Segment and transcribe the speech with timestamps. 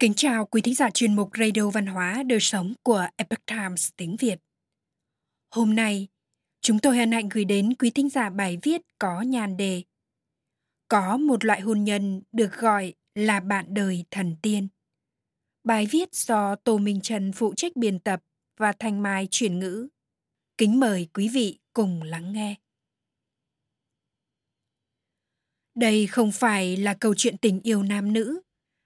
[0.00, 3.88] Kính chào quý thính giả chuyên mục Radio Văn hóa Đời Sống của Epoch Times
[3.96, 4.38] tiếng Việt.
[5.50, 6.08] Hôm nay,
[6.60, 9.82] chúng tôi hân hạnh gửi đến quý thính giả bài viết có nhan đề
[10.88, 14.68] Có một loại hôn nhân được gọi là bạn đời thần tiên.
[15.64, 18.22] Bài viết do Tô Minh Trần phụ trách biên tập
[18.56, 19.88] và Thanh Mai chuyển ngữ.
[20.58, 22.54] Kính mời quý vị cùng lắng nghe.
[25.74, 28.40] Đây không phải là câu chuyện tình yêu nam nữ,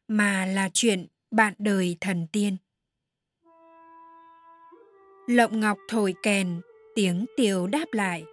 [0.09, 2.57] mà là chuyện bạn đời thần tiên.
[5.27, 6.61] Lộng ngọc thổi kèn,
[6.95, 8.25] tiếng tiều đáp lại.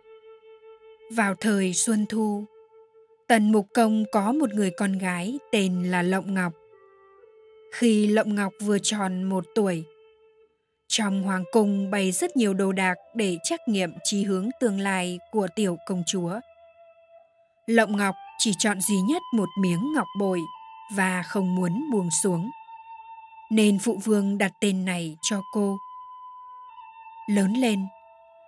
[1.16, 2.46] Vào thời Xuân Thu,
[3.28, 6.54] Tần Mục Công có một người con gái tên là Lộng Ngọc.
[7.74, 9.84] Khi Lộng Ngọc vừa tròn một tuổi,
[10.88, 15.20] trong hoàng cung bày rất nhiều đồ đạc để trắc nghiệm chí hướng tương lai
[15.32, 16.40] của tiểu công chúa.
[17.66, 20.40] Lộng Ngọc chỉ chọn duy nhất một miếng ngọc bội
[20.96, 22.52] và không muốn buông xuống.
[23.50, 25.78] Nên phụ vương đặt tên này cho cô.
[27.28, 27.88] Lớn lên,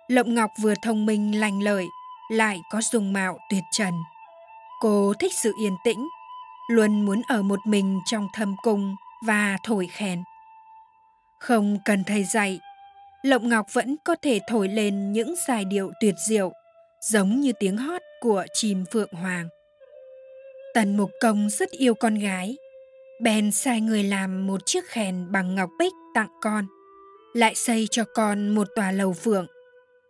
[0.08, 1.86] Lộng Ngọc vừa thông minh lành lợi,
[2.30, 3.94] lại có dung mạo tuyệt trần.
[4.80, 6.08] Cô thích sự yên tĩnh,
[6.70, 10.22] luôn muốn ở một mình trong thâm cung và thổi khen.
[11.38, 12.60] Không cần thầy dạy,
[13.22, 16.52] Lộng Ngọc vẫn có thể thổi lên những giai điệu tuyệt diệu,
[17.00, 19.48] giống như tiếng hót của chim phượng hoàng.
[20.74, 22.56] Tần Mục Công rất yêu con gái,
[23.20, 26.66] bèn sai người làm một chiếc khen bằng ngọc bích tặng con,
[27.34, 29.46] lại xây cho con một tòa lầu phượng.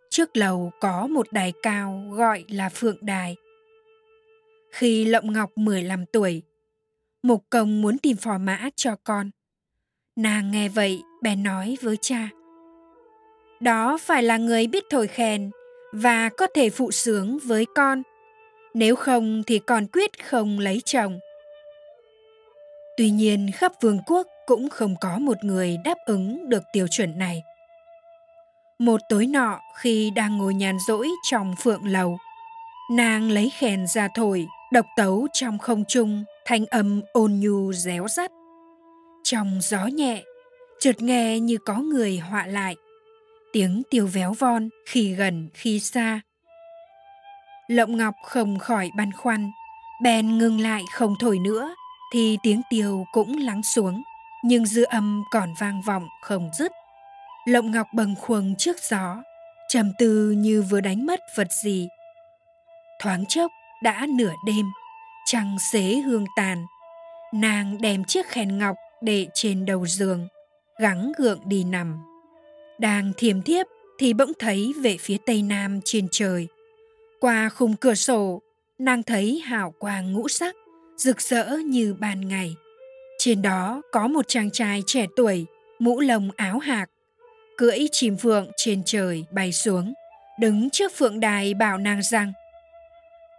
[0.09, 3.35] Trước lầu có một đài cao gọi là Phượng Đài.
[4.71, 6.41] Khi Lộng Ngọc 15 tuổi,
[7.23, 9.29] Mục Công muốn tìm phò mã cho con.
[10.15, 12.29] Nàng nghe vậy bèn nói với cha.
[13.59, 15.51] Đó phải là người biết thổi khen
[15.91, 18.03] và có thể phụ sướng với con–
[18.75, 21.19] nếu không thì còn quyết không lấy chồng.
[22.97, 27.17] Tuy nhiên khắp vương quốc cũng không có một người đáp ứng được tiêu chuẩn
[27.17, 27.43] này.
[28.79, 32.17] Một tối nọ khi đang ngồi nhàn rỗi trong phượng lầu,
[32.91, 38.07] nàng lấy khen ra thổi, độc tấu trong không trung, thanh âm ôn nhu réo
[38.07, 38.31] rắt.
[39.23, 40.23] Trong gió nhẹ,
[40.79, 42.75] chợt nghe như có người họa lại.
[43.53, 46.21] Tiếng tiêu véo von khi gần khi xa,
[47.67, 49.51] Lộng Ngọc không khỏi băn khoăn,
[50.01, 51.75] bèn ngừng lại không thổi nữa,
[52.13, 54.03] thì tiếng tiêu cũng lắng xuống,
[54.43, 56.71] nhưng dư âm còn vang vọng không dứt.
[57.45, 59.23] Lộng Ngọc bần khuâng trước gió,
[59.69, 61.87] trầm tư như vừa đánh mất vật gì.
[63.01, 63.51] Thoáng chốc
[63.83, 64.65] đã nửa đêm,
[65.25, 66.65] trăng xế hương tàn,
[67.33, 70.27] nàng đem chiếc khen ngọc để trên đầu giường,
[70.79, 71.97] gắng gượng đi nằm.
[72.79, 73.65] Đang thiềm thiếp
[73.99, 76.47] thì bỗng thấy về phía tây nam trên trời
[77.25, 78.41] qua khung cửa sổ,
[78.79, 80.55] nàng thấy hào quang ngũ sắc,
[80.97, 82.55] rực rỡ như ban ngày.
[83.19, 85.45] Trên đó có một chàng trai trẻ tuổi,
[85.79, 86.89] mũ lồng áo hạc,
[87.57, 89.93] cưỡi chim phượng trên trời bay xuống,
[90.39, 92.33] đứng trước phượng đài bảo nàng rằng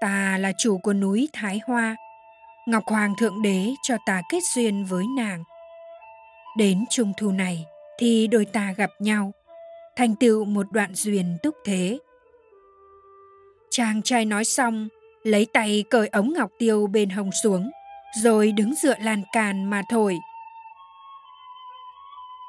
[0.00, 1.96] Ta là chủ của núi Thái Hoa,
[2.66, 5.44] Ngọc Hoàng Thượng Đế cho ta kết duyên với nàng.
[6.56, 7.64] Đến trung thu này
[7.98, 9.32] thì đôi ta gặp nhau,
[9.96, 11.98] thành tựu một đoạn duyên túc thế.
[13.76, 14.88] Chàng trai nói xong,
[15.22, 17.70] lấy tay cởi ống ngọc tiêu bên hông xuống,
[18.22, 20.18] rồi đứng dựa lan can mà thổi.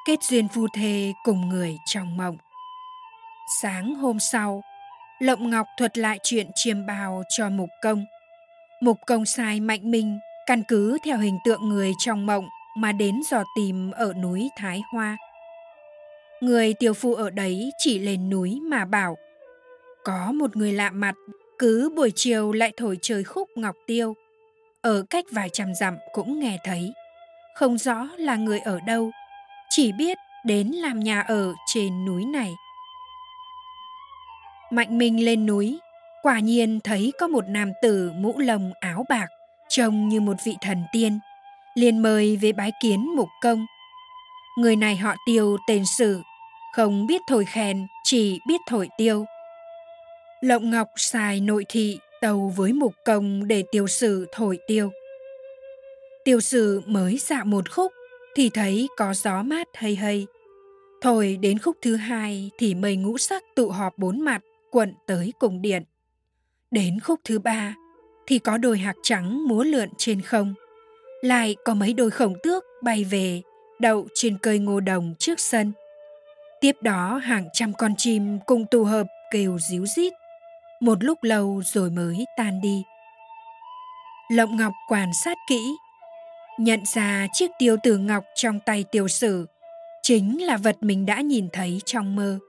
[0.05, 2.37] Kết duyên phu thê cùng người trong mộng.
[3.61, 4.61] Sáng hôm sau,
[5.19, 8.05] Lộng Ngọc thuật lại chuyện chiêm bào cho Mục Công.
[8.81, 13.21] Mục Công sai Mạnh Minh căn cứ theo hình tượng người trong mộng mà đến
[13.31, 15.17] dò tìm ở núi Thái Hoa.
[16.41, 19.17] Người tiểu phu ở đấy chỉ lên núi mà bảo
[20.07, 21.15] có một người lạ mặt,
[21.59, 24.15] cứ buổi chiều lại thổi trời khúc ngọc tiêu.
[24.81, 26.93] Ở cách vài trăm dặm cũng nghe thấy.
[27.55, 29.11] Không rõ là người ở đâu,
[29.69, 32.53] chỉ biết đến làm nhà ở trên núi này.
[34.71, 35.79] Mạnh Minh lên núi,
[36.23, 39.27] quả nhiên thấy có một nam tử mũ lồng áo bạc,
[39.69, 41.19] trông như một vị thần tiên,
[41.75, 43.65] liền mời về bái kiến mục công.
[44.57, 46.21] Người này họ tiêu tên sử,
[46.73, 49.25] không biết thổi khen, chỉ biết thổi tiêu
[50.41, 54.91] Lộng Ngọc xài nội thị tàu với mục công để tiêu sử thổi tiêu.
[56.25, 57.91] Tiêu sử mới dạo một khúc
[58.35, 60.27] thì thấy có gió mát hay hay.
[61.01, 64.41] Thổi đến khúc thứ hai thì mây ngũ sắc tụ họp bốn mặt
[64.71, 65.83] quận tới cùng điện.
[66.71, 67.75] Đến khúc thứ ba
[68.27, 70.53] thì có đôi hạc trắng múa lượn trên không.
[71.21, 73.41] Lại có mấy đôi khổng tước bay về,
[73.79, 75.71] đậu trên cây ngô đồng trước sân.
[76.61, 80.13] Tiếp đó hàng trăm con chim cùng tụ hợp kêu díu rít
[80.79, 82.83] một lúc lâu rồi mới tan đi.
[84.31, 85.75] Lộng ngọc quan sát kỹ,
[86.59, 89.47] nhận ra chiếc tiêu tử ngọc trong tay tiêu sử
[90.01, 92.39] chính là vật mình đã nhìn thấy trong mơ.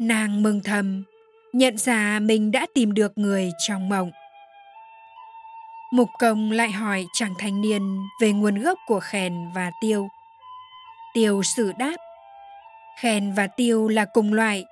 [0.00, 1.04] Nàng mừng thầm,
[1.52, 4.10] nhận ra mình đã tìm được người trong mộng.
[5.92, 10.08] Mục công lại hỏi chàng thanh niên về nguồn gốc của khèn và tiêu.
[11.14, 11.96] Tiêu sử đáp
[13.00, 14.64] khèn và tiêu là cùng loại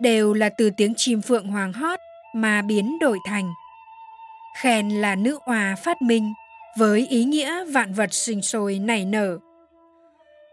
[0.00, 1.98] đều là từ tiếng chim phượng hoàng hót
[2.34, 3.52] mà biến đổi thành.
[4.56, 6.32] Khen là nữ hòa phát minh,
[6.78, 9.38] với ý nghĩa vạn vật sinh sôi nảy nở.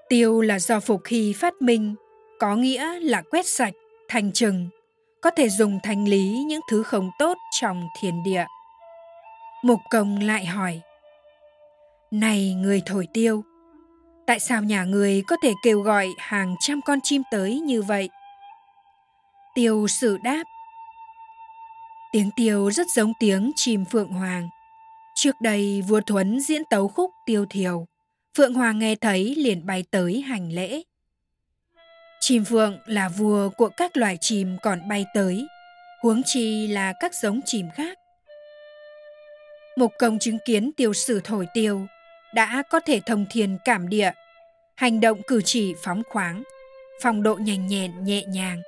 [0.10, 1.96] Tiêu là do phục hy phát minh,
[2.40, 3.74] có nghĩa là quét sạch,
[4.08, 4.70] thành trừng,
[5.22, 8.46] có thể dùng thanh lý những thứ không tốt trong thiền địa.
[9.64, 10.82] Mục công lại hỏi,
[12.12, 13.44] này người thổi tiêu,
[14.28, 18.10] tại sao nhà người có thể kêu gọi hàng trăm con chim tới như vậy?
[19.56, 20.44] Tiêu sử đáp.
[22.12, 24.50] Tiếng tiêu rất giống tiếng chim phượng hoàng.
[25.16, 27.88] Trước đây, vua thuấn diễn tấu khúc tiêu thiều.
[28.38, 30.82] Phượng hoàng nghe thấy liền bay tới hành lễ.
[32.20, 35.48] Chim phượng là vua của các loài chim còn bay tới.
[36.04, 37.98] Huống chi là các giống chim khác.
[39.78, 41.88] Mục công chứng kiến tiêu sử thổi tiêu
[42.34, 44.12] đã có thể thông thiên cảm địa.
[44.76, 46.44] Hành động cử chỉ phóng khoáng,
[47.02, 48.62] phong độ nhanh nhẹn, nhẹ nhàng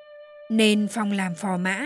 [0.49, 1.85] nên phong làm phò mã.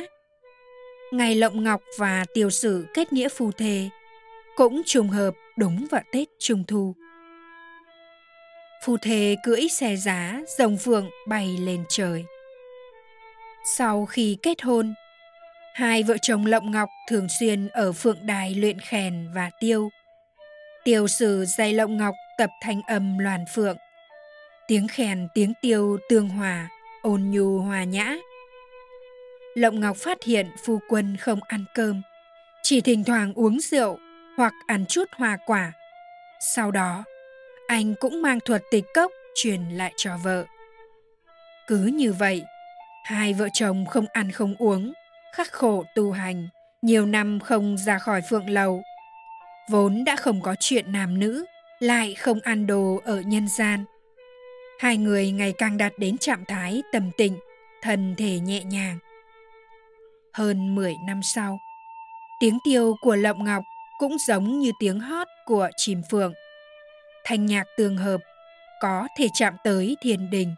[1.11, 3.89] Ngày lộng ngọc và tiêu sử kết nghĩa phù thề,
[4.55, 6.95] cũng trùng hợp đúng vào tết trung thu.
[8.85, 12.25] Phù thề cưỡi xe giá, rồng phượng bay lên trời.
[13.77, 14.93] Sau khi kết hôn,
[15.73, 19.89] hai vợ chồng lộng ngọc thường xuyên ở phượng đài luyện khèn và tiêu.
[20.83, 23.77] Tiêu sử dạy lộng ngọc tập thanh âm loàn phượng.
[24.67, 26.69] Tiếng khèn, tiếng tiêu tương hòa,
[27.01, 28.17] ôn nhu hòa nhã
[29.53, 32.01] lộng ngọc phát hiện phu quân không ăn cơm.
[32.63, 33.97] Chỉ thỉnh thoảng uống rượu
[34.37, 35.71] hoặc ăn chút hoa quả.
[36.55, 37.03] Sau đó,
[37.67, 40.45] anh cũng mang thuật tịch cốc truyền lại cho vợ.
[41.67, 42.43] Cứ như vậy,
[43.03, 44.93] hai vợ chồng không ăn không uống,
[45.35, 46.47] khắc khổ tu hành,
[46.81, 48.81] nhiều năm không ra khỏi phượng lầu.
[49.69, 51.45] Vốn đã không có chuyện nam nữ,
[51.79, 53.85] lại không ăn đồ ở nhân gian.
[54.79, 57.37] Hai người ngày càng đạt đến trạng thái tầm tịnh,
[57.81, 58.97] thân thể nhẹ nhàng
[60.33, 61.59] hơn 10 năm sau.
[62.39, 63.63] Tiếng tiêu của lộng ngọc
[63.97, 66.33] cũng giống như tiếng hót của chim phượng.
[67.23, 68.21] Thanh nhạc tương hợp,
[68.81, 70.55] có thể chạm tới thiên đình.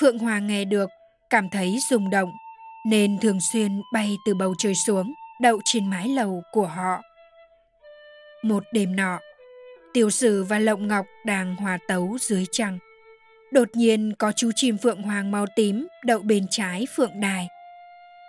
[0.00, 0.90] Phượng hoàng nghe được,
[1.30, 2.32] cảm thấy rung động,
[2.86, 7.02] nên thường xuyên bay từ bầu trời xuống, đậu trên mái lầu của họ.
[8.42, 9.18] Một đêm nọ,
[9.94, 12.78] tiểu sử và lộng ngọc đang hòa tấu dưới trăng.
[13.52, 17.48] Đột nhiên có chú chim phượng hoàng màu tím đậu bên trái phượng đài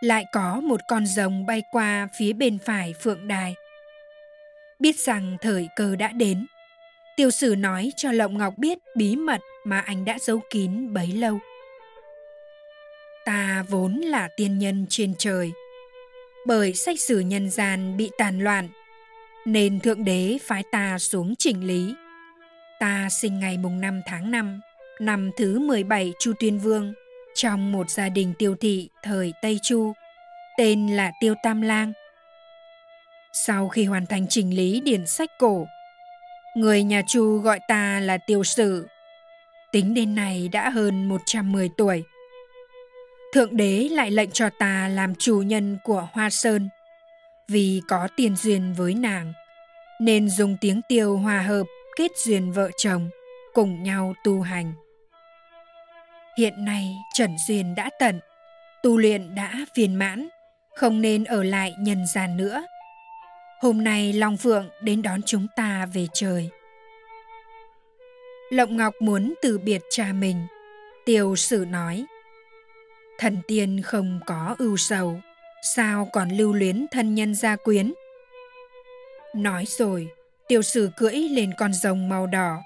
[0.01, 3.55] lại có một con rồng bay qua phía bên phải phượng đài.
[4.79, 6.45] Biết rằng thời cơ đã đến,
[7.17, 11.07] tiêu sử nói cho lộng ngọc biết bí mật mà anh đã giấu kín bấy
[11.07, 11.39] lâu.
[13.25, 15.51] Ta vốn là tiên nhân trên trời,
[16.47, 18.69] bởi sách sử nhân gian bị tàn loạn,
[19.45, 21.95] nên thượng đế phái ta xuống chỉnh lý.
[22.79, 24.59] Ta sinh ngày mùng 5 tháng 5
[24.99, 26.93] năm thứ 17 Chu Tuyên Vương
[27.41, 29.93] trong một gia đình tiêu thị thời Tây Chu,
[30.57, 31.93] tên là Tiêu Tam Lang.
[33.33, 35.65] Sau khi hoàn thành trình lý điển sách cổ,
[36.55, 38.87] người nhà Chu gọi ta là Tiêu Sử.
[39.71, 42.03] Tính đến nay đã hơn 110 tuổi.
[43.33, 46.69] Thượng đế lại lệnh cho ta làm chủ nhân của Hoa Sơn,
[47.47, 49.33] vì có tiền duyên với nàng,
[50.01, 51.63] nên dùng tiếng tiêu hòa hợp
[51.97, 53.09] kết duyên vợ chồng,
[53.53, 54.73] cùng nhau tu hành.
[56.39, 58.19] Hiện nay Trần Duyên đã tận,
[58.83, 60.27] tu luyện đã viên mãn,
[60.75, 62.65] không nên ở lại nhân gian nữa.
[63.61, 66.49] Hôm nay Long Phượng đến đón chúng ta về trời.
[68.49, 70.47] Lộng Ngọc muốn từ biệt cha mình,
[71.05, 72.05] Tiêu Sử nói.
[73.17, 75.21] Thần tiên không có ưu sầu,
[75.75, 77.93] sao còn lưu luyến thân nhân gia quyến?
[79.35, 80.07] Nói rồi,
[80.47, 82.57] Tiêu Sử cưỡi lên con rồng màu đỏ.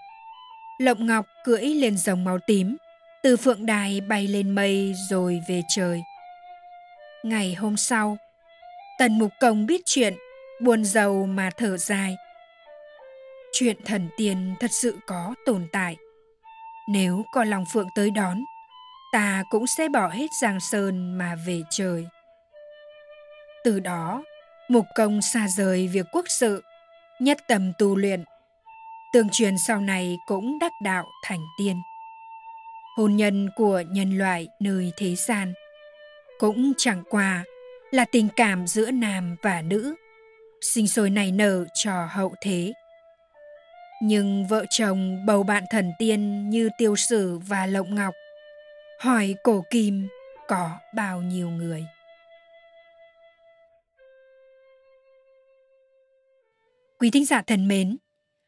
[0.80, 2.78] Lộng Ngọc cưỡi lên rồng màu tím,
[3.24, 6.04] từ phượng đài bay lên mây rồi về trời.
[7.24, 8.18] Ngày hôm sau,
[9.00, 10.14] tần mục công biết chuyện,
[10.62, 12.16] buồn giàu mà thở dài.
[13.54, 15.98] Chuyện thần tiên thật sự có tồn tại.
[16.90, 18.44] Nếu có lòng phượng tới đón,
[19.14, 22.08] ta cũng sẽ bỏ hết giang sơn mà về trời.
[23.64, 24.24] Từ đó,
[24.70, 26.64] mục công xa rời việc quốc sự,
[27.20, 28.24] nhất tâm tu luyện,
[29.14, 31.82] tương truyền sau này cũng đắc đạo thành tiên
[32.96, 35.54] hôn nhân của nhân loại nơi thế gian
[36.40, 37.44] cũng chẳng qua
[37.92, 39.96] là tình cảm giữa nam và nữ
[40.62, 42.74] sinh sôi nảy nở cho hậu thế
[44.02, 48.14] Nhưng vợ chồng bầu bạn thần tiên như tiêu sử và lộng ngọc,
[49.00, 50.08] hỏi cổ kim
[50.48, 51.86] có bao nhiêu người.
[57.00, 57.98] Quý thính giả thân mến,